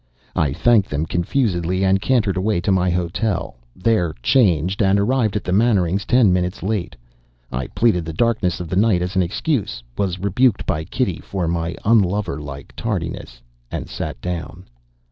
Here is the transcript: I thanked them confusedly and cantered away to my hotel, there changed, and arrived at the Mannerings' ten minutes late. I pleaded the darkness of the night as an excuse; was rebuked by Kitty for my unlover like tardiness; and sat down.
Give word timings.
I 0.35 0.51
thanked 0.51 0.89
them 0.89 1.05
confusedly 1.05 1.85
and 1.85 2.01
cantered 2.01 2.35
away 2.35 2.59
to 2.61 2.71
my 2.71 2.89
hotel, 2.89 3.57
there 3.75 4.15
changed, 4.23 4.81
and 4.81 4.99
arrived 4.99 5.35
at 5.35 5.43
the 5.43 5.51
Mannerings' 5.53 6.07
ten 6.07 6.33
minutes 6.33 6.63
late. 6.63 6.95
I 7.51 7.67
pleaded 7.67 8.05
the 8.05 8.11
darkness 8.13 8.59
of 8.59 8.67
the 8.67 8.75
night 8.75 9.03
as 9.03 9.15
an 9.15 9.21
excuse; 9.21 9.83
was 9.99 10.17
rebuked 10.17 10.65
by 10.65 10.85
Kitty 10.85 11.19
for 11.19 11.47
my 11.47 11.75
unlover 11.85 12.41
like 12.43 12.75
tardiness; 12.75 13.43
and 13.69 13.87
sat 13.87 14.19
down. 14.21 14.65